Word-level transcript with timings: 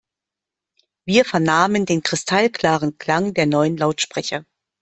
Wir 1.05 1.25
vernahmen 1.25 1.85
den 1.85 2.01
kristallklaren 2.01 2.97
Klang 2.97 3.35
der 3.35 3.45
neuen 3.45 3.77
Lautsprecher. 3.77 4.45